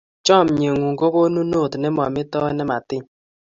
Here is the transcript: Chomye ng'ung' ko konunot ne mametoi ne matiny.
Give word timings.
Chomye 0.25 0.69
ng'ung' 0.73 0.99
ko 0.99 1.07
konunot 1.13 1.73
ne 1.77 1.89
mametoi 1.95 2.53
ne 2.55 2.63
matiny. 2.69 3.05